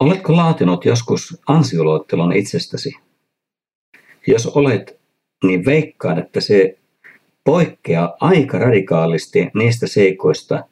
Oletko 0.00 0.36
laatinut 0.36 0.84
joskus 0.84 1.40
ansioluettelon 1.46 2.32
itsestäsi? 2.32 2.92
Jos 4.26 4.46
olet, 4.46 5.00
niin 5.44 5.64
veikkaan, 5.64 6.18
että 6.18 6.40
se 6.40 6.78
poikkeaa 7.44 8.16
aika 8.20 8.58
radikaalisti 8.58 9.50
niistä 9.54 9.86
seikoista, 9.86 10.64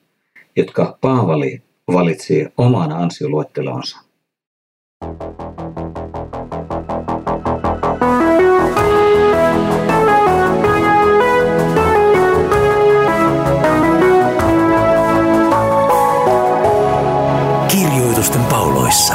jotka 0.57 0.99
Paavali 1.01 1.63
valitsi 1.93 2.47
oman 2.57 2.93
ansioluettelonsa. 2.93 3.99
Kirjoitusten 18.19 18.51
pauloissa. 18.51 19.15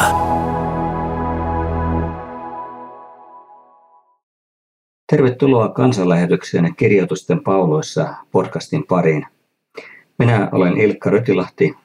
Tervetuloa 5.11 5.69
kansanlähetykseen 5.69 6.75
Kirjoitusten 6.75 7.43
pauloissa 7.43 8.13
podcastin 8.31 8.83
pariin. 8.83 9.25
Minä 10.19 10.49
olen 10.51 10.77
Ilkka 10.77 11.09
Rötilahti, 11.09 11.75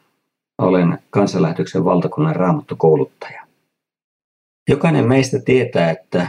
olen 0.59 0.99
kansanlähetyksen 1.11 1.85
valtakunnan 1.85 2.37
raamattokouluttaja. 2.37 3.43
Jokainen 4.69 5.09
meistä 5.09 5.39
tietää, 5.45 5.91
että 5.91 6.29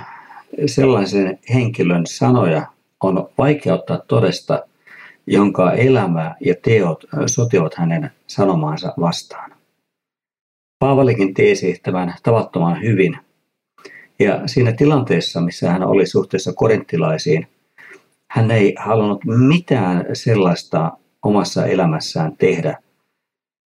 sellaisen 0.65 1.39
henkilön 1.53 2.07
sanoja 2.07 2.67
on 3.03 3.29
vaikea 3.37 3.73
ottaa 3.73 3.99
todesta, 4.07 4.63
jonka 5.27 5.71
elämä 5.71 6.35
ja 6.39 6.55
teot 6.61 7.05
sotivat 7.25 7.73
hänen 7.73 8.11
sanomaansa 8.27 8.93
vastaan. 8.99 9.58
Paavalikin 10.79 11.33
tiesi 11.33 11.79
tämän 11.83 12.13
tavattoman 12.23 12.81
hyvin. 12.83 13.17
Ja 14.19 14.47
siinä 14.47 14.71
tilanteessa, 14.71 15.41
missä 15.41 15.71
hän 15.71 15.83
oli 15.83 16.05
suhteessa 16.05 16.53
korinttilaisiin, 16.53 17.47
hän 18.27 18.51
ei 18.51 18.75
halunnut 18.77 19.25
mitään 19.25 20.05
sellaista 20.13 20.91
omassa 21.23 21.65
elämässään 21.65 22.37
tehdä, 22.37 22.77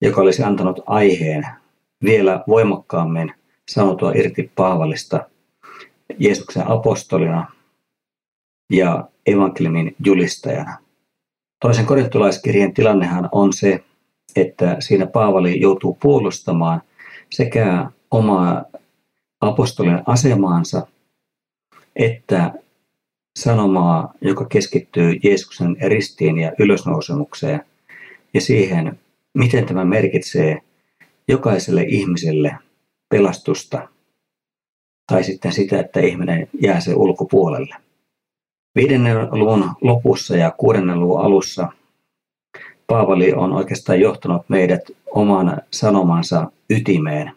joka 0.01 0.21
olisi 0.21 0.43
antanut 0.43 0.79
aiheen 0.85 1.47
vielä 2.03 2.43
voimakkaammin 2.47 3.33
sanotua 3.69 4.11
irti 4.11 4.51
Paavalista 4.55 5.29
Jeesuksen 6.19 6.67
apostolina 6.67 7.51
ja 8.69 9.09
evankeliumin 9.25 9.95
julistajana. 10.05 10.77
Toisen 11.59 11.85
korintolaiskirjan 11.85 12.73
tilannehan 12.73 13.29
on 13.31 13.53
se, 13.53 13.83
että 14.35 14.75
siinä 14.79 15.05
Paavali 15.05 15.61
joutuu 15.61 15.97
puolustamaan 16.01 16.81
sekä 17.31 17.91
omaa 18.11 18.65
apostolin 19.41 19.99
asemaansa 20.05 20.87
että 21.95 22.53
sanomaa, 23.39 24.13
joka 24.21 24.45
keskittyy 24.45 25.19
Jeesuksen 25.23 25.77
ristiin 25.87 26.37
ja 26.37 26.51
ylösnousemukseen 26.59 27.65
ja 28.33 28.41
siihen, 28.41 28.99
miten 29.33 29.65
tämä 29.65 29.85
merkitsee 29.85 30.61
jokaiselle 31.27 31.83
ihmiselle 31.83 32.57
pelastusta 33.09 33.87
tai 35.11 35.23
sitten 35.23 35.51
sitä, 35.51 35.79
että 35.79 35.99
ihminen 35.99 36.47
jää 36.61 36.79
se 36.79 36.95
ulkopuolelle. 36.95 37.75
Viidennen 38.75 39.17
luvun 39.31 39.71
lopussa 39.81 40.35
ja 40.35 40.51
kuudennen 40.51 40.99
luvun 40.99 41.21
alussa 41.21 41.69
Paavali 42.87 43.33
on 43.33 43.51
oikeastaan 43.51 43.99
johtanut 43.99 44.49
meidät 44.49 44.81
oman 45.11 45.61
sanomansa 45.71 46.51
ytimeen, 46.69 47.31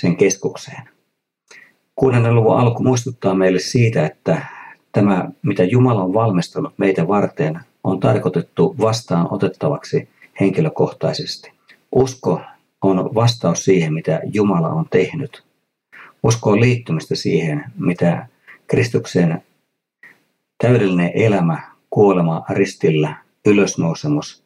sen 0.00 0.16
keskukseen. 0.16 0.88
Kuudennen 1.96 2.34
luvun 2.34 2.58
alku 2.58 2.82
muistuttaa 2.82 3.34
meille 3.34 3.58
siitä, 3.58 4.06
että 4.06 4.46
tämä, 4.92 5.30
mitä 5.42 5.64
Jumala 5.64 6.02
on 6.02 6.14
valmistanut 6.14 6.74
meitä 6.78 7.08
varten, 7.08 7.60
on 7.84 8.00
tarkoitettu 8.00 8.76
vastaan 8.80 9.28
otettavaksi 9.30 10.08
henkilökohtaisesti. 10.40 11.52
Usko 11.92 12.40
on 12.82 13.14
vastaus 13.14 13.64
siihen, 13.64 13.94
mitä 13.94 14.20
Jumala 14.24 14.68
on 14.68 14.86
tehnyt. 14.90 15.44
Usko 16.22 16.50
on 16.50 16.60
liittymistä 16.60 17.14
siihen, 17.14 17.64
mitä 17.78 18.26
Kristuksen 18.66 19.42
täydellinen 20.58 21.10
elämä, 21.14 21.62
kuolema 21.90 22.44
ristillä, 22.50 23.16
ylösnousemus, 23.46 24.42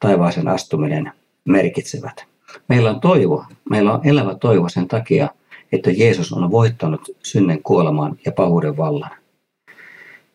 taivaaseen 0.00 0.48
astuminen 0.48 1.12
merkitsevät. 1.48 2.24
Meillä 2.68 2.90
on 2.90 3.00
toivo, 3.00 3.44
meillä 3.70 3.92
on 3.92 4.06
elävä 4.06 4.34
toivo 4.34 4.68
sen 4.68 4.88
takia, 4.88 5.28
että 5.72 5.90
Jeesus 5.90 6.32
on 6.32 6.50
voittanut 6.50 7.00
synnen 7.22 7.62
kuoleman 7.62 8.16
ja 8.26 8.32
pahuuden 8.32 8.76
vallan. 8.76 9.10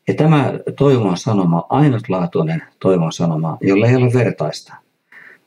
Ja 0.07 0.13
tämä 0.13 0.53
toivon 0.77 1.17
sanoma, 1.17 1.65
ainutlaatuinen 1.69 2.63
toivon 2.79 3.11
sanoma, 3.11 3.57
jolla 3.61 3.87
ei 3.87 3.95
ole 3.95 4.13
vertaista, 4.13 4.73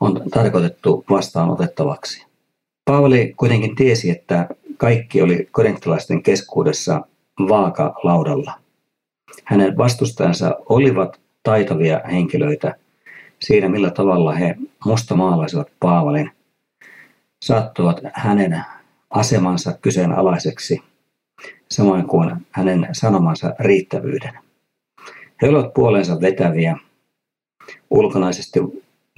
on 0.00 0.22
tarkoitettu 0.30 1.04
vastaanotettavaksi. 1.10 2.26
Paavali 2.84 3.34
kuitenkin 3.36 3.76
tiesi, 3.76 4.10
että 4.10 4.48
kaikki 4.76 5.22
oli 5.22 5.48
korinttilaisten 5.52 6.22
keskuudessa 6.22 7.06
vaakalaudalla. 7.48 8.52
Hänen 9.44 9.76
vastustajansa 9.78 10.56
olivat 10.68 11.20
taitavia 11.42 12.00
henkilöitä 12.10 12.74
siinä, 13.40 13.68
millä 13.68 13.90
tavalla 13.90 14.32
he 14.32 14.56
mustamaalaisivat 14.84 15.68
Paavalin, 15.80 16.30
saattuvat 17.42 18.00
hänen 18.12 18.64
asemansa 19.10 19.78
kyseenalaiseksi, 19.82 20.82
samoin 21.70 22.06
kuin 22.06 22.46
hänen 22.50 22.88
sanomansa 22.92 23.54
riittävyyden. 23.58 24.38
He 25.42 25.48
olivat 25.48 25.74
puolensa 25.74 26.20
vetäviä, 26.20 26.76
ulkonaisesti 27.90 28.60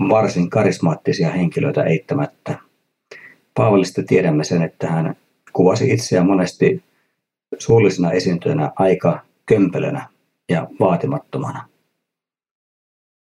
varsin 0.09 0.51
karismaattisia 0.51 1.31
henkilöitä 1.31 1.85
eittämättä. 1.85 2.59
Paavalista 3.55 4.03
tiedämme 4.03 4.45
sen, 4.45 4.63
että 4.63 4.89
hän 4.89 5.17
kuvasi 5.53 5.91
itseään 5.91 6.27
monesti 6.27 6.83
suullisena 7.59 8.13
esiintyjänä 8.13 8.73
aika 8.77 9.21
kömpelönä 9.47 10.09
ja 10.49 10.67
vaatimattomana. 10.81 11.69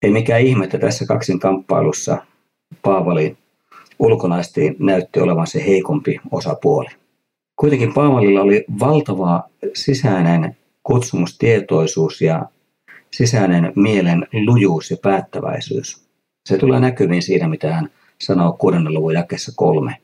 Ei 0.04 0.12
mikään 0.12 0.42
ihme, 0.42 0.64
että 0.66 0.78
tässä 0.78 1.06
kaksin 1.06 1.40
kamppailussa 1.40 2.18
Paavali 2.82 3.38
ulkonaisesti 4.00 4.76
näytti 4.80 5.20
olevan 5.20 5.48
se 5.48 5.66
heikompi 5.66 6.20
osapuoli. 6.32 6.90
Kuitenkin 7.56 7.94
Paavalilla 7.94 8.42
oli 8.42 8.66
valtava 8.80 9.44
sisäinen 9.74 10.58
kutsumustietoisuus 10.84 12.22
ja 12.22 12.46
sisäinen 13.12 13.74
mielen 13.76 14.28
lujuus 14.46 14.92
ja 14.92 14.98
päättäväisyys. 15.02 16.08
Se 16.46 16.58
tulee 16.58 16.80
näkyviin 16.80 17.22
siinä, 17.22 17.48
mitä 17.48 17.74
hän 17.74 17.90
sanoo 18.22 18.54
kuudennen 18.54 18.94
luvun 18.94 19.14
jakessa 19.14 19.52
kolme. 19.56 19.98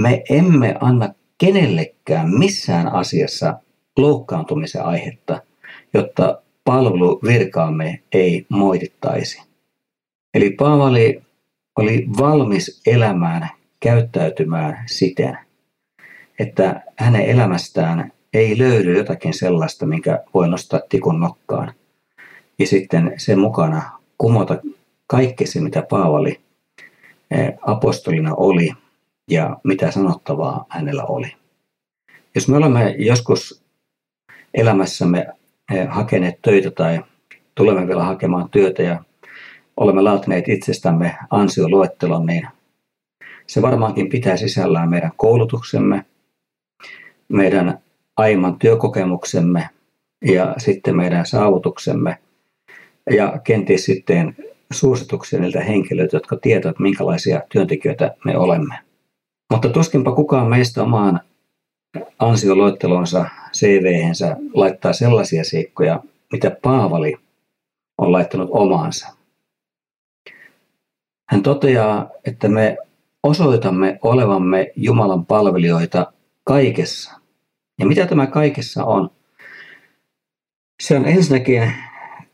Me 0.00 0.22
emme 0.30 0.74
anna 0.80 1.08
kenellekään 1.38 2.30
missään 2.38 2.92
asiassa 2.92 3.58
loukkaantumisen 3.96 4.84
aihetta, 4.84 5.42
jotta 5.94 6.42
palveluvirkaamme 6.64 8.02
ei 8.12 8.46
moitittaisi. 8.48 9.42
Eli 10.34 10.50
Paavali 10.50 11.22
oli 11.78 12.06
valmis 12.18 12.80
elämään, 12.86 13.48
käyttäytymään 13.80 14.84
siten, 14.86 15.38
että 16.38 16.82
hänen 16.96 17.22
elämästään 17.22 18.12
ei 18.34 18.58
löydy 18.58 18.96
jotakin 18.96 19.34
sellaista, 19.34 19.86
minkä 19.86 20.24
voi 20.34 20.48
nostaa 20.48 20.80
tikun 20.88 21.20
nokkaan. 21.20 21.72
Ja 22.58 22.66
sitten 22.66 23.14
sen 23.16 23.38
mukana 23.38 23.98
kumota 24.18 24.58
kaikki 25.06 25.46
se, 25.46 25.60
mitä 25.60 25.82
Paavali 25.90 26.40
eh, 27.30 27.54
apostolina 27.62 28.34
oli 28.34 28.72
ja 29.30 29.56
mitä 29.64 29.90
sanottavaa 29.90 30.66
hänellä 30.68 31.04
oli. 31.04 31.32
Jos 32.34 32.48
me 32.48 32.56
olemme 32.56 32.94
joskus 32.98 33.64
elämässämme 34.54 35.26
hakeneet 35.88 36.42
töitä 36.42 36.70
tai 36.70 37.04
tulemme 37.54 37.86
vielä 37.86 38.04
hakemaan 38.04 38.50
työtä 38.50 38.82
ja 38.82 39.04
olemme 39.76 40.02
laatineet 40.02 40.48
itsestämme 40.48 41.16
ansioluettelon, 41.30 42.26
niin 42.26 42.48
se 43.46 43.62
varmaankin 43.62 44.08
pitää 44.08 44.36
sisällään 44.36 44.90
meidän 44.90 45.12
koulutuksemme, 45.16 46.04
meidän 47.28 47.78
aiemman 48.16 48.58
työkokemuksemme 48.58 49.68
ja 50.24 50.54
sitten 50.58 50.96
meidän 50.96 51.26
saavutuksemme 51.26 52.18
ja 53.10 53.38
kenties 53.44 53.84
sitten 53.84 54.36
suosituksia 54.72 55.40
niiltä 55.40 55.60
henkilöiltä, 55.60 56.16
jotka 56.16 56.36
tietävät, 56.36 56.78
minkälaisia 56.78 57.42
työntekijöitä 57.52 58.14
me 58.24 58.38
olemme. 58.38 58.78
Mutta 59.52 59.68
tuskinpa 59.68 60.12
kukaan 60.12 60.48
meistä 60.48 60.82
omaan 60.82 61.20
ansioluettelonsa 62.18 63.24
CV-hensä 63.56 64.36
laittaa 64.54 64.92
sellaisia 64.92 65.44
seikkoja, 65.44 66.00
mitä 66.32 66.56
Paavali 66.62 67.14
on 67.98 68.12
laittanut 68.12 68.48
omaansa. 68.52 69.08
Hän 71.28 71.42
toteaa, 71.42 72.10
että 72.24 72.48
me 72.48 72.76
osoitamme 73.22 73.98
olevamme 74.02 74.72
Jumalan 74.76 75.26
palvelijoita 75.26 76.12
kaikessa. 76.44 77.12
Ja 77.78 77.86
mitä 77.86 78.06
tämä 78.06 78.26
kaikessa 78.26 78.84
on? 78.84 79.10
Se 80.82 80.96
on 80.96 81.06
ensinnäkin 81.06 81.72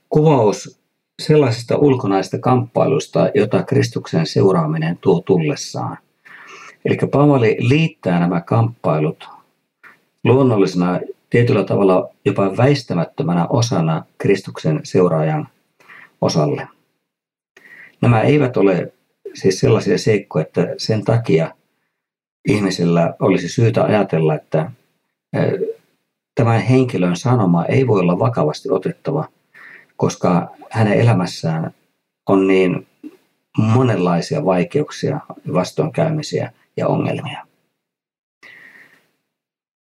kuvaus 0.08 0.80
sellaisesta 1.22 1.76
ulkonaista 1.76 2.38
kamppailusta, 2.38 3.30
jota 3.34 3.62
Kristuksen 3.62 4.26
seuraaminen 4.26 4.98
tuo 4.98 5.20
tullessaan. 5.20 5.98
Eli 6.84 6.96
Paavali 7.10 7.56
liittää 7.58 8.20
nämä 8.20 8.40
kamppailut 8.40 9.28
luonnollisena 10.25 11.00
tietyllä 11.31 11.64
tavalla 11.64 12.08
jopa 12.25 12.56
väistämättömänä 12.56 13.46
osana 13.46 14.05
Kristuksen 14.19 14.81
seuraajan 14.84 15.49
osalle. 16.20 16.69
Nämä 18.02 18.20
eivät 18.20 18.56
ole 18.56 18.93
siis 19.34 19.61
sellaisia 19.61 19.99
seikkoja, 19.99 20.43
että 20.43 20.75
sen 20.78 21.05
takia 21.05 21.55
ihmisellä 22.49 23.14
olisi 23.20 23.49
syytä 23.49 23.84
ajatella, 23.84 24.34
että 24.34 24.70
tämän 26.34 26.61
henkilön 26.61 27.16
sanoma 27.16 27.64
ei 27.64 27.87
voi 27.87 28.00
olla 28.00 28.19
vakavasti 28.19 28.70
otettava, 28.70 29.28
koska 29.96 30.49
hänen 30.70 31.00
elämässään 31.00 31.75
on 32.28 32.46
niin 32.46 32.87
monenlaisia 33.58 34.44
vaikeuksia, 34.44 35.20
vastoinkäymisiä 35.52 36.52
ja 36.76 36.88
ongelmia. 36.88 37.46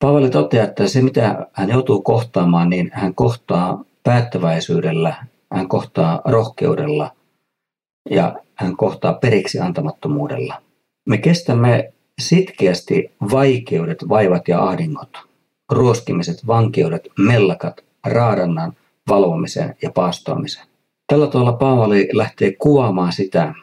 Paavali 0.03 0.29
toteaa, 0.29 0.65
että 0.65 0.87
se 0.87 1.01
mitä 1.01 1.47
hän 1.53 1.69
joutuu 1.69 2.01
kohtaamaan, 2.01 2.69
niin 2.69 2.91
hän 2.93 3.15
kohtaa 3.15 3.83
päättäväisyydellä, 4.03 5.15
hän 5.53 5.67
kohtaa 5.67 6.21
rohkeudella 6.25 7.11
ja 8.09 8.35
hän 8.55 8.77
kohtaa 8.77 9.13
periksi 9.13 9.59
antamattomuudella. 9.59 10.61
Me 11.05 11.17
kestämme 11.17 11.93
sitkeästi 12.19 13.11
vaikeudet, 13.31 14.09
vaivat 14.09 14.47
ja 14.47 14.63
ahdingot, 14.63 15.17
ruoskimiset, 15.71 16.47
vankeudet, 16.47 17.07
mellakat, 17.19 17.83
raadannan, 18.05 18.73
valvomisen 19.09 19.75
ja 19.81 19.91
paastoamisen. 19.91 20.65
Tällä 21.07 21.27
tavalla 21.27 21.53
Paavali 21.53 22.09
lähtee 22.13 22.51
kuvaamaan 22.59 23.13
sitä, 23.13 23.53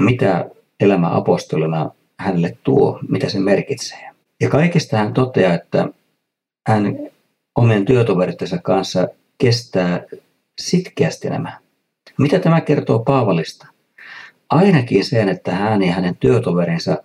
mitä 0.00 0.50
elämä 0.80 1.16
apostolina 1.16 1.90
hänelle 2.18 2.58
tuo, 2.64 2.98
mitä 3.08 3.28
se 3.28 3.40
merkitsee. 3.40 4.05
Ja 4.40 4.48
kaikesta 4.48 4.96
hän 4.96 5.14
toteaa, 5.14 5.54
että 5.54 5.88
hän 6.68 6.98
omien 7.56 7.84
työtoverittensa 7.84 8.58
kanssa 8.58 9.08
kestää 9.38 10.02
sitkeästi 10.60 11.30
nämä. 11.30 11.58
Mitä 12.18 12.38
tämä 12.38 12.60
kertoo 12.60 12.98
Paavalista? 12.98 13.66
Ainakin 14.50 15.04
sen, 15.04 15.28
että 15.28 15.52
hän 15.52 15.82
ja 15.82 15.92
hänen 15.92 16.16
työtoverinsa 16.16 17.02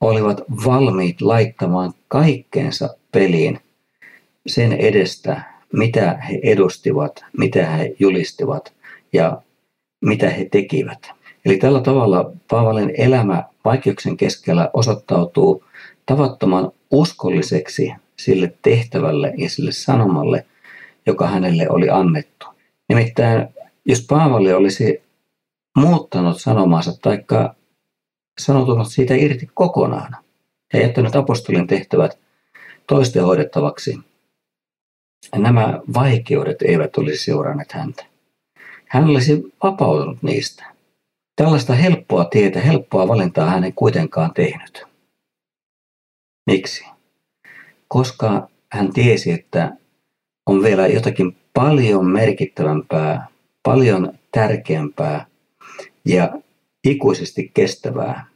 olivat 0.00 0.40
valmiit 0.66 1.20
laittamaan 1.20 1.92
kaikkeensa 2.08 2.96
peliin 3.12 3.60
sen 4.46 4.72
edestä, 4.72 5.42
mitä 5.72 6.16
he 6.16 6.40
edustivat, 6.42 7.24
mitä 7.38 7.66
he 7.66 7.94
julistivat 7.98 8.72
ja 9.12 9.42
mitä 10.04 10.30
he 10.30 10.44
tekivät. 10.44 11.10
Eli 11.44 11.56
tällä 11.56 11.80
tavalla 11.80 12.32
Paavalin 12.50 12.92
elämä 12.98 13.44
vaikeuksien 13.64 14.16
keskellä 14.16 14.70
osoittautuu 14.72 15.64
tavattoman 16.08 16.72
uskolliseksi 16.90 17.92
sille 18.16 18.54
tehtävälle 18.62 19.32
ja 19.36 19.50
sille 19.50 19.72
sanomalle, 19.72 20.46
joka 21.06 21.26
hänelle 21.26 21.70
oli 21.70 21.90
annettu. 21.90 22.46
Nimittäin 22.88 23.48
jos 23.84 24.06
Paavali 24.08 24.52
olisi 24.52 25.02
muuttanut 25.78 26.40
sanomansa 26.40 27.00
tai 27.02 27.24
sanoutunut 28.40 28.88
siitä 28.88 29.14
irti 29.14 29.50
kokonaan 29.54 30.16
ja 30.72 30.80
jättänyt 30.80 31.16
apostolin 31.16 31.66
tehtävät 31.66 32.18
toisten 32.86 33.24
hoidettavaksi, 33.24 33.98
nämä 35.36 35.80
vaikeudet 35.94 36.62
eivät 36.62 36.96
olisi 36.96 37.24
seuranneet 37.24 37.72
häntä. 37.72 38.04
Hän 38.86 39.04
olisi 39.04 39.52
vapautunut 39.62 40.22
niistä. 40.22 40.64
Tällaista 41.36 41.74
helppoa 41.74 42.24
tietä, 42.24 42.60
helppoa 42.60 43.08
valintaa 43.08 43.50
hän 43.50 43.64
ei 43.64 43.72
kuitenkaan 43.72 44.34
tehnyt. 44.34 44.87
Miksi? 46.48 46.84
Koska 47.88 48.48
hän 48.72 48.92
tiesi, 48.92 49.32
että 49.32 49.76
on 50.46 50.62
vielä 50.62 50.86
jotakin 50.86 51.36
paljon 51.54 52.06
merkittävämpää, 52.06 53.26
paljon 53.62 54.18
tärkeämpää 54.32 55.26
ja 56.04 56.32
ikuisesti 56.84 57.50
kestävää. 57.54 58.26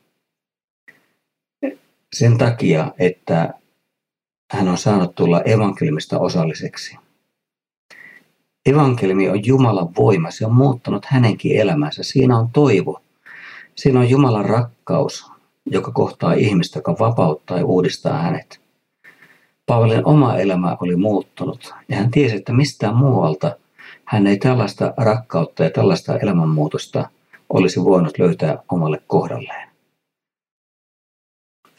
Sen 2.13 2.39
takia, 2.39 2.93
että 2.99 3.55
hän 4.53 4.69
on 4.69 4.79
saanut 4.79 5.15
tulla 5.15 5.43
evankeliumista 5.43 6.19
osalliseksi. 6.19 6.97
Evankeliumi 8.67 9.29
on 9.29 9.47
Jumalan 9.47 9.95
voima, 9.97 10.31
se 10.31 10.47
on 10.47 10.55
muuttanut 10.55 11.05
hänenkin 11.05 11.61
elämänsä. 11.61 12.03
Siinä 12.03 12.39
on 12.39 12.51
toivo. 12.51 13.03
Siinä 13.75 14.01
on 14.01 14.11
Jumalan 14.11 14.45
rakkaus, 14.45 15.32
joka 15.71 15.93
kohtaa 15.93 16.33
ihmistä, 16.33 16.79
joka 16.79 16.97
vapauttaa 16.99 17.59
ja 17.59 17.65
uudistaa 17.65 18.19
hänet. 18.19 18.61
Paavalin 19.67 20.07
oma 20.07 20.37
elämä 20.37 20.77
oli 20.81 20.97
muuttunut 20.97 21.75
ja 21.89 21.97
hän 21.97 22.11
tiesi, 22.11 22.37
että 22.37 22.53
mistään 22.53 22.97
muualta 22.97 23.57
hän 24.05 24.27
ei 24.27 24.37
tällaista 24.37 24.95
rakkautta 24.97 25.65
ja 25.65 25.71
tällaista 25.71 26.19
elämänmuutosta 26.19 27.09
olisi 27.49 27.85
voinut 27.85 28.19
löytää 28.19 28.59
omalle 28.71 29.01
kohdalleen. 29.07 29.69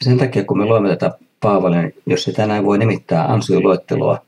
Sen 0.00 0.18
takia, 0.18 0.44
kun 0.44 0.58
me 0.58 0.66
luemme 0.66 0.88
tätä 0.88 1.18
Paavalin, 1.40 1.94
jos 2.06 2.24
se 2.24 2.32
tänään 2.32 2.64
voi 2.64 2.78
nimittää 2.78 3.32
ansioluettelua, 3.32 4.18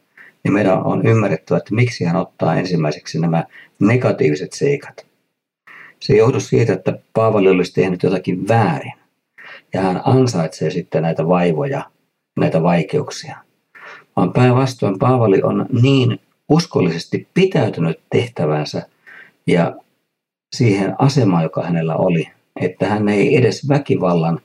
niin 0.45 0.55
meidän 0.55 0.87
on 0.87 1.07
ymmärrettävä, 1.07 1.59
että 1.59 1.75
miksi 1.75 2.05
hän 2.05 2.17
ottaa 2.17 2.57
ensimmäiseksi 2.57 3.21
nämä 3.21 3.45
negatiiviset 3.81 4.53
seikat. 4.53 5.07
Se 6.01 6.13
ei 6.13 6.19
johdu 6.19 6.41
siitä, 6.41 6.73
että 6.73 6.99
Paavali 7.13 7.49
olisi 7.49 7.75
tehnyt 7.75 8.03
jotakin 8.03 8.49
väärin, 8.49 8.93
ja 9.75 9.81
hän 9.81 10.01
ansaitsee 10.05 10.71
sitten 10.71 11.03
näitä 11.03 11.29
vaivoja, 11.29 11.91
näitä 12.37 12.63
vaikeuksia. 12.63 13.37
Vaan 14.17 14.33
päinvastoin 14.33 14.99
Paavali 14.99 15.43
on 15.43 15.67
niin 15.83 16.21
uskollisesti 16.49 17.29
pitäytynyt 17.35 18.01
tehtävänsä 18.11 18.83
ja 19.47 19.77
siihen 20.57 20.95
asemaan, 20.99 21.43
joka 21.43 21.63
hänellä 21.63 21.97
oli, 21.97 22.29
että 22.61 22.87
hän 22.87 23.09
ei 23.09 23.37
edes 23.37 23.69
väkivallan, 23.69 24.41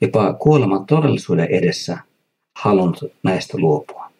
jopa 0.00 0.32
kuoleman 0.32 0.86
todellisuuden 0.86 1.46
edessä 1.46 1.98
halunnut 2.58 3.12
näistä 3.22 3.58
luopua. 3.58 4.10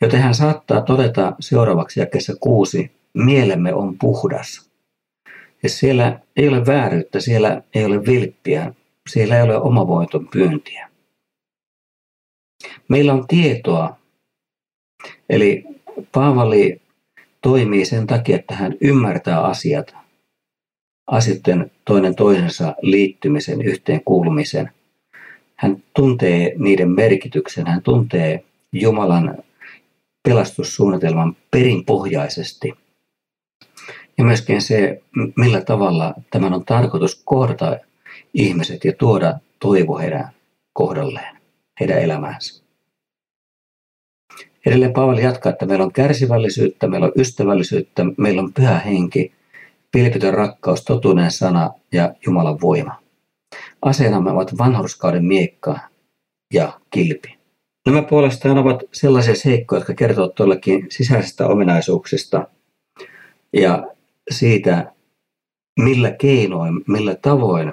Joten 0.00 0.20
hän 0.20 0.34
saattaa 0.34 0.80
todeta 0.80 1.36
seuraavaksi 1.40 2.00
jakeessa 2.00 2.34
kuusi, 2.40 2.90
mielemme 3.14 3.74
on 3.74 3.98
puhdas. 3.98 4.70
Ja 5.62 5.68
siellä 5.68 6.20
ei 6.36 6.48
ole 6.48 6.66
vääryyttä, 6.66 7.20
siellä 7.20 7.62
ei 7.74 7.84
ole 7.84 8.06
vilppiä, 8.06 8.74
siellä 9.08 9.36
ei 9.36 9.42
ole 9.42 9.56
omavoiton 9.56 10.28
pyyntiä. 10.28 10.90
Meillä 12.88 13.12
on 13.12 13.26
tietoa, 13.26 13.96
eli 15.28 15.64
Paavali 16.12 16.80
toimii 17.42 17.84
sen 17.84 18.06
takia, 18.06 18.36
että 18.36 18.54
hän 18.54 18.74
ymmärtää 18.80 19.42
asiat, 19.42 19.94
asioiden 21.06 21.70
toinen 21.84 22.14
toisensa 22.14 22.74
liittymisen, 22.82 23.62
yhteen 23.62 24.04
kuulumisen. 24.04 24.70
Hän 25.56 25.82
tuntee 25.94 26.52
niiden 26.58 26.90
merkityksen, 26.90 27.66
hän 27.66 27.82
tuntee 27.82 28.44
Jumalan 28.72 29.38
pelastussuunnitelman 30.28 31.36
perinpohjaisesti. 31.50 32.72
Ja 34.18 34.24
myöskin 34.24 34.62
se, 34.62 35.02
millä 35.36 35.60
tavalla 35.60 36.14
tämän 36.30 36.52
on 36.52 36.64
tarkoitus 36.64 37.22
kohdata 37.24 37.78
ihmiset 38.34 38.84
ja 38.84 38.92
tuoda 38.92 39.38
toivo 39.58 39.98
heidän 39.98 40.28
kohdalleen, 40.72 41.36
heidän 41.80 41.98
elämäänsä. 41.98 42.62
Edelleen 44.66 44.92
Paavali 44.92 45.22
jatkaa, 45.22 45.52
että 45.52 45.66
meillä 45.66 45.84
on 45.84 45.92
kärsivällisyyttä, 45.92 46.86
meillä 46.86 47.06
on 47.06 47.12
ystävällisyyttä, 47.16 48.04
meillä 48.16 48.42
on 48.42 48.52
pyhä 48.52 48.78
henki, 48.78 49.32
pilpitön 49.92 50.34
rakkaus, 50.34 50.84
totuuden 50.84 51.30
sana 51.30 51.70
ja 51.92 52.14
Jumalan 52.26 52.60
voima. 52.60 53.02
Aseenamme 53.82 54.30
ovat 54.30 54.58
vanhurskauden 54.58 55.24
miekka 55.24 55.78
ja 56.54 56.80
kilpi. 56.90 57.38
Nämä 57.86 58.02
puolestaan 58.02 58.58
ovat 58.58 58.82
sellaisia 58.92 59.34
seikkoja, 59.34 59.80
jotka 59.80 59.94
kertovat 59.94 60.34
todellakin 60.34 60.86
sisäisistä 60.90 61.46
ominaisuuksista 61.46 62.48
ja 63.52 63.86
siitä, 64.30 64.92
millä 65.80 66.10
keinoin, 66.10 66.82
millä 66.88 67.14
tavoin 67.22 67.72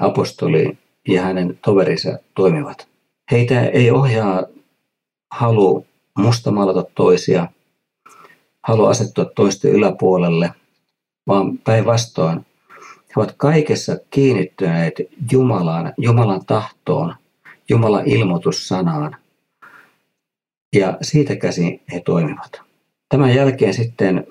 apostoli 0.00 0.78
ja 1.08 1.22
hänen 1.22 1.58
toverinsa 1.64 2.18
toimivat. 2.34 2.88
Heitä 3.30 3.60
ei 3.64 3.90
ohjaa 3.90 4.42
halu 5.30 5.86
mustamalata 6.18 6.84
toisia, 6.94 7.46
halu 8.66 8.84
asettua 8.84 9.24
toisten 9.24 9.72
yläpuolelle, 9.72 10.50
vaan 11.26 11.58
päinvastoin 11.58 12.46
he 13.10 13.12
ovat 13.16 13.34
kaikessa 13.36 13.96
kiinnittyneet 14.10 14.94
Jumalaan, 15.32 15.92
Jumalan 15.98 16.46
tahtoon, 16.46 17.14
Jumalan 17.68 18.06
ilmoitussanaan 18.06 19.16
Ja 20.76 20.98
siitä 21.02 21.36
käsin 21.36 21.80
he 21.92 22.00
toimivat. 22.00 22.60
Tämän 23.08 23.34
jälkeen 23.34 23.74
sitten 23.74 24.26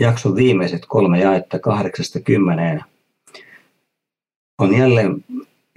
jakson 0.00 0.34
viimeiset 0.34 0.82
kolme 0.88 1.20
jaetta 1.20 1.58
kahdeksasta 1.58 2.20
kymmeneen 2.20 2.84
on 4.58 4.74
jälleen 4.74 5.24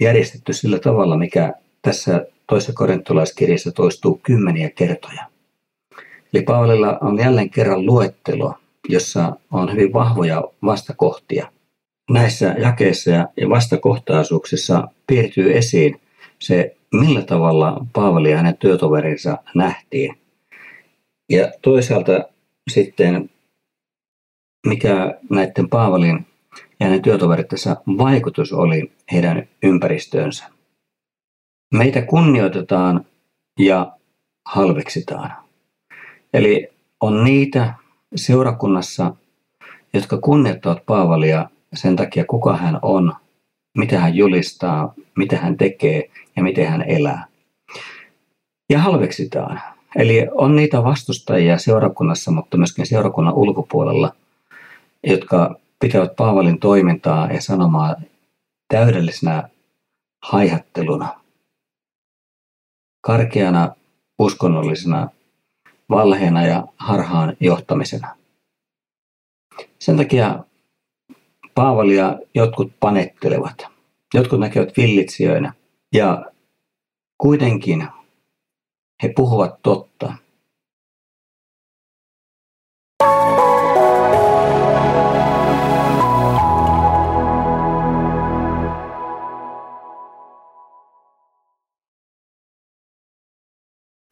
järjestetty 0.00 0.52
sillä 0.52 0.78
tavalla, 0.78 1.16
mikä 1.16 1.52
tässä 1.82 2.26
toisessa 2.46 2.72
korintolaiskirjassa 2.72 3.72
toistuu 3.72 4.20
kymmeniä 4.22 4.70
kertoja. 4.70 5.26
Eli 6.34 6.42
Paavalilla 6.42 6.98
on 7.00 7.18
jälleen 7.18 7.50
kerran 7.50 7.86
luettelo, 7.86 8.54
jossa 8.88 9.36
on 9.50 9.72
hyvin 9.72 9.92
vahvoja 9.92 10.44
vastakohtia. 10.64 11.48
Näissä 12.10 12.54
jakeissa 12.58 13.10
ja 13.10 13.48
vastakohtaisuuksissa 13.48 14.88
piirtyy 15.06 15.56
esiin 15.56 16.00
se, 16.38 16.76
millä 16.92 17.22
tavalla 17.22 17.86
Paavali 17.92 18.30
ja 18.30 18.36
hänen 18.36 18.56
työtoverinsa 18.56 19.38
nähtiin. 19.54 20.18
Ja 21.28 21.52
toisaalta 21.62 22.24
sitten, 22.70 23.30
mikä 24.66 25.18
näiden 25.30 25.68
Paavalin 25.68 26.26
ja 26.82 26.86
hänen 26.88 27.02
työtoverittensa 27.02 27.76
vaikutus 27.98 28.52
oli 28.52 28.92
heidän 29.12 29.48
ympäristöönsä. 29.62 30.44
Meitä 31.74 32.02
kunnioitetaan 32.02 33.04
ja 33.58 33.92
halveksitaan. 34.46 35.32
Eli 36.34 36.68
on 37.00 37.24
niitä 37.24 37.74
seurakunnassa, 38.16 39.14
jotka 39.94 40.18
kunnioittavat 40.18 40.86
Paavalia 40.86 41.48
sen 41.74 41.96
takia, 41.96 42.24
kuka 42.24 42.56
hän 42.56 42.78
on, 42.82 43.12
mitä 43.78 43.98
hän 43.98 44.14
julistaa, 44.14 44.94
mitä 45.16 45.36
hän 45.36 45.56
tekee 45.56 46.10
ja 46.36 46.42
miten 46.42 46.68
hän 46.68 46.82
elää. 46.82 47.26
Ja 48.70 48.78
halveksitaan. 48.78 49.60
Eli 49.96 50.26
on 50.34 50.56
niitä 50.56 50.84
vastustajia 50.84 51.58
seurakunnassa, 51.58 52.30
mutta 52.30 52.56
myöskin 52.56 52.86
seurakunnan 52.86 53.34
ulkopuolella, 53.34 54.12
jotka 55.06 55.56
pitävät 55.82 56.16
Paavalin 56.16 56.60
toimintaa 56.60 57.32
ja 57.32 57.40
sanomaa 57.40 57.96
täydellisenä 58.68 59.48
haihatteluna, 60.22 61.20
karkeana 63.00 63.74
uskonnollisena 64.18 65.08
valheena 65.90 66.46
ja 66.46 66.66
harhaan 66.76 67.36
johtamisena. 67.40 68.16
Sen 69.78 69.96
takia 69.96 70.44
Paavalia 71.54 72.18
jotkut 72.34 72.72
panettelevat, 72.80 73.66
jotkut 74.14 74.40
näkevät 74.40 74.76
villitsijöinä 74.76 75.52
ja 75.94 76.24
kuitenkin 77.18 77.88
he 79.02 79.12
puhuvat 79.16 79.62
totta. 79.62 80.14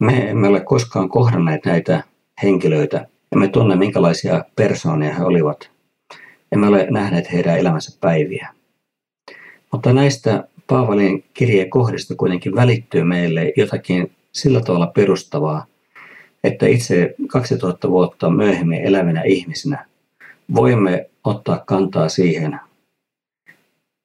Me 0.01 0.29
emme 0.29 0.47
ole 0.47 0.59
koskaan 0.59 1.09
kohdanneet 1.09 1.65
näitä 1.65 2.03
henkilöitä. 2.43 3.07
Emme 3.31 3.47
tunne, 3.47 3.75
minkälaisia 3.75 4.45
persoonia 4.55 5.13
he 5.13 5.23
olivat. 5.23 5.71
Emme 6.51 6.67
ole 6.67 6.87
nähneet 6.89 7.31
heidän 7.33 7.59
elämänsä 7.59 7.97
päiviä. 8.01 8.49
Mutta 9.71 9.93
näistä 9.93 10.47
Paavalin 10.67 11.23
kirjeen 11.33 11.69
kohdista 11.69 12.15
kuitenkin 12.15 12.55
välittyy 12.55 13.03
meille 13.03 13.53
jotakin 13.57 14.11
sillä 14.31 14.61
tavalla 14.61 14.87
perustavaa, 14.87 15.65
että 16.43 16.67
itse 16.67 17.15
2000 17.27 17.89
vuotta 17.89 18.29
myöhemmin 18.29 18.81
elävinä 18.81 19.21
ihmisinä 19.21 19.85
voimme 20.55 21.09
ottaa 21.23 21.63
kantaa 21.65 22.09
siihen, 22.09 22.59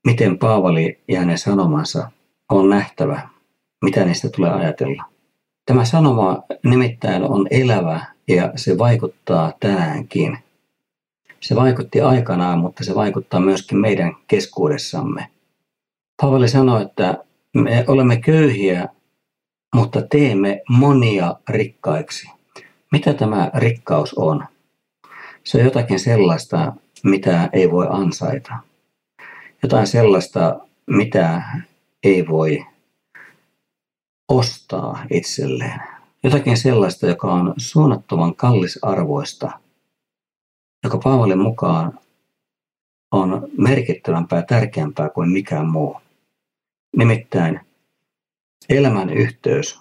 miten 0.06 0.38
Paavali 0.38 0.98
ja 1.08 1.18
hänen 1.20 1.38
sanomansa 1.38 2.10
on 2.50 2.70
nähtävä, 2.70 3.28
mitä 3.84 4.04
niistä 4.04 4.28
tulee 4.28 4.50
ajatella. 4.50 5.15
Tämä 5.66 5.84
sanoma 5.84 6.42
nimittäin 6.64 7.22
on 7.22 7.46
elävä 7.50 8.00
ja 8.28 8.52
se 8.56 8.78
vaikuttaa 8.78 9.52
tänäänkin. 9.60 10.38
Se 11.40 11.56
vaikutti 11.56 12.00
aikanaan, 12.00 12.58
mutta 12.58 12.84
se 12.84 12.94
vaikuttaa 12.94 13.40
myöskin 13.40 13.78
meidän 13.78 14.16
keskuudessamme. 14.28 15.26
Paavali 16.22 16.48
sanoi, 16.48 16.82
että 16.82 17.24
me 17.54 17.84
olemme 17.88 18.16
köyhiä, 18.16 18.88
mutta 19.74 20.02
teemme 20.02 20.62
monia 20.68 21.36
rikkaiksi. 21.48 22.30
Mitä 22.92 23.14
tämä 23.14 23.50
rikkaus 23.54 24.14
on? 24.14 24.44
Se 25.44 25.58
on 25.58 25.64
jotakin 25.64 26.00
sellaista, 26.00 26.72
mitä 27.04 27.50
ei 27.52 27.70
voi 27.70 27.86
ansaita. 27.90 28.52
Jotain 29.62 29.86
sellaista, 29.86 30.60
mitä 30.86 31.42
ei 32.02 32.28
voi 32.28 32.66
ostaa 34.28 35.06
itselleen. 35.10 35.80
Jotakin 36.22 36.56
sellaista, 36.56 37.06
joka 37.06 37.32
on 37.32 37.54
suunnattoman 37.56 38.36
kallisarvoista, 38.36 39.50
joka 40.84 40.98
Paavalin 40.98 41.38
mukaan 41.38 41.98
on 43.12 43.48
merkittävämpää 43.58 44.38
ja 44.38 44.42
tärkeämpää 44.42 45.08
kuin 45.08 45.30
mikään 45.30 45.66
muu. 45.66 46.00
Nimittäin 46.96 47.60
elämän 48.68 49.10
yhteys 49.10 49.80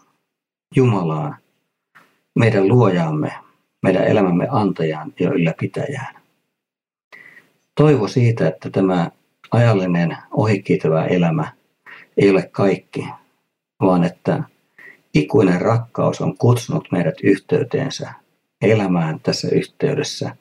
Jumalaan, 0.76 1.36
meidän 2.36 2.68
luojaamme, 2.68 3.34
meidän 3.84 4.08
elämämme 4.08 4.48
antajaan 4.52 5.14
ja 5.20 5.30
ylläpitäjään. 5.30 6.16
Toivo 7.76 8.08
siitä, 8.08 8.48
että 8.48 8.70
tämä 8.70 9.12
ajallinen 9.52 10.18
ohikiitävä 10.32 11.06
elämä 11.06 11.52
ei 12.18 12.30
ole 12.30 12.50
kaikki, 12.52 13.08
vaan 13.82 14.04
että 14.04 14.44
ikuinen 15.14 15.62
rakkaus 15.62 16.22
on 16.22 16.38
kutsunut 16.38 16.88
meidät 16.92 17.16
yhteyteensä, 17.24 18.14
elämään 18.62 19.20
tässä 19.20 19.48
yhteydessä, 19.52 20.36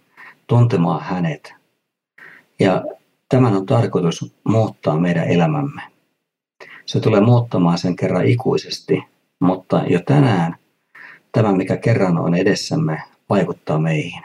tuntemaan 0.47 1.03
hänet. 1.03 1.55
Ja 2.61 2.85
tämän 3.29 3.57
on 3.57 3.67
tarkoitus 3.67 4.35
muuttaa 4.45 5.01
meidän 5.01 5.29
elämämme. 5.29 5.83
Se 6.87 7.01
tulee 7.01 7.21
muuttamaan 7.21 7.79
sen 7.79 7.97
kerran 7.97 8.27
ikuisesti, 8.27 9.03
mutta 9.41 9.83
jo 9.89 10.01
tänään 10.01 10.57
tämä, 11.33 11.53
mikä 11.53 11.77
kerran 11.77 12.19
on 12.19 12.35
edessämme, 12.35 13.03
vaikuttaa 13.31 13.79
meihin. 13.79 14.23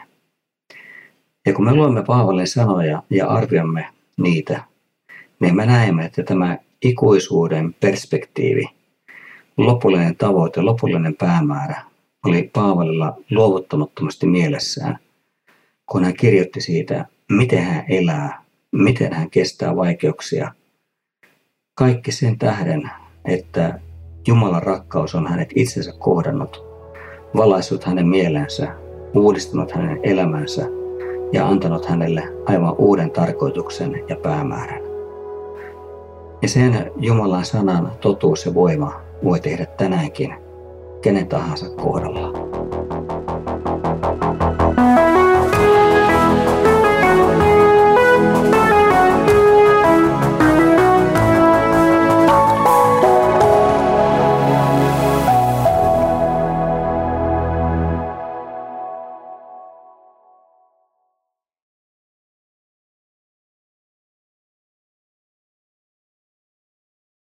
Ja 1.46 1.52
kun 1.52 1.64
me 1.64 1.74
luemme 1.74 2.02
Paavalin 2.02 2.48
sanoja 2.48 3.02
ja 3.10 3.28
arvioimme 3.28 3.88
niitä, 4.16 4.64
niin 5.40 5.56
me 5.56 5.66
näemme, 5.66 6.04
että 6.04 6.22
tämä 6.22 6.58
ikuisuuden 6.82 7.74
perspektiivi– 7.80 8.64
lopullinen 9.66 10.16
tavoite, 10.16 10.60
lopullinen 10.60 11.16
päämäärä 11.16 11.90
oli 12.26 12.50
Paavalilla 12.52 13.16
luovuttamattomasti 13.30 14.26
mielessään, 14.26 14.98
kun 15.86 16.04
hän 16.04 16.14
kirjoitti 16.14 16.60
siitä, 16.60 17.06
miten 17.32 17.62
hän 17.62 17.84
elää, 17.88 18.42
miten 18.72 19.12
hän 19.12 19.30
kestää 19.30 19.76
vaikeuksia. 19.76 20.52
Kaikki 21.74 22.12
sen 22.12 22.38
tähden, 22.38 22.90
että 23.24 23.80
Jumalan 24.26 24.62
rakkaus 24.62 25.14
on 25.14 25.26
hänet 25.26 25.52
itsensä 25.54 25.92
kohdannut, 25.98 26.64
valaissut 27.36 27.84
hänen 27.84 28.08
mielensä, 28.08 28.74
uudistanut 29.14 29.72
hänen 29.72 30.00
elämänsä 30.02 30.66
ja 31.32 31.48
antanut 31.48 31.86
hänelle 31.86 32.22
aivan 32.46 32.74
uuden 32.78 33.10
tarkoituksen 33.10 34.04
ja 34.08 34.16
päämäärän. 34.16 34.82
Ja 36.42 36.48
sen 36.48 36.92
Jumalan 36.96 37.44
sanan 37.44 37.92
totuus 38.00 38.46
ja 38.46 38.54
voima 38.54 39.09
voi 39.24 39.40
tehdä 39.40 39.66
tänäänkin 39.66 40.34
kenen 41.02 41.28
tahansa 41.28 41.66
kohdalla. 41.70 42.49